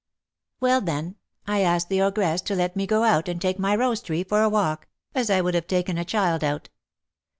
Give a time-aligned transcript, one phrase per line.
[0.59, 4.01] "Well, then, I asked the ogress to let me go out, and take my rose
[4.01, 6.69] tree for a walk, as I would have taken a child out.